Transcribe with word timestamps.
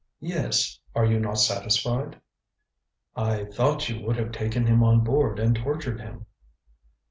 "Yes. 0.19 0.79
Are 0.95 1.05
you 1.05 1.19
not 1.19 1.35
satisfied?" 1.35 2.19
"I 3.15 3.45
thought 3.45 3.87
you 3.87 4.01
would 4.03 4.15
have 4.15 4.31
taken 4.31 4.65
him 4.65 4.81
on 4.83 5.03
board 5.03 5.37
and 5.37 5.55
tortured 5.55 6.01
him." 6.01 6.25